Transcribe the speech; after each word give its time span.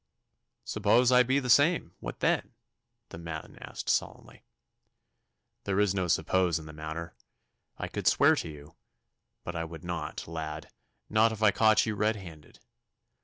'Suppose 0.63 1.11
I 1.11 1.21
be 1.21 1.37
the 1.37 1.47
same? 1.47 1.91
What 1.99 2.21
then?' 2.21 2.55
the 3.09 3.19
man 3.19 3.59
asked 3.61 3.87
sullenly. 3.87 4.41
'There 5.65 5.79
is 5.79 5.93
no 5.93 6.07
suppose 6.07 6.57
in 6.57 6.65
the 6.65 6.73
matter. 6.73 7.13
I 7.77 7.87
could 7.87 8.07
swear 8.07 8.35
to 8.37 8.49
you. 8.49 8.73
But 9.43 9.55
I 9.55 9.63
would 9.63 9.83
not, 9.83 10.27
lad 10.27 10.71
not 11.07 11.31
if 11.31 11.43
I 11.43 11.51
caught 11.51 11.85
you 11.85 11.93
red 11.93 12.15
handed. 12.15 12.59